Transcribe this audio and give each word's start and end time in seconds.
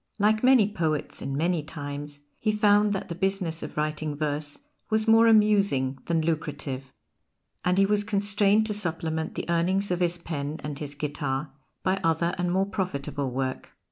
Like 0.17 0.43
many 0.43 0.67
poets 0.67 1.21
in 1.21 1.37
many 1.37 1.61
times, 1.61 2.21
he 2.39 2.51
found 2.51 2.91
that 2.91 3.07
the 3.07 3.13
business 3.13 3.61
of 3.61 3.77
writing 3.77 4.15
verse 4.15 4.57
was 4.89 5.07
more 5.07 5.27
amusing 5.27 5.99
than 6.07 6.23
lucrative; 6.25 6.91
and 7.63 7.77
he 7.77 7.85
was 7.85 8.03
constrained 8.03 8.65
to 8.65 8.73
supplement 8.73 9.35
the 9.35 9.47
earnings 9.47 9.91
of 9.91 9.99
his 9.99 10.17
pen 10.17 10.59
and 10.63 10.79
his 10.79 10.95
guitar 10.95 11.51
by 11.83 12.01
other 12.03 12.33
and 12.39 12.51
more 12.51 12.65
profitable 12.65 13.29
work. 13.29 13.73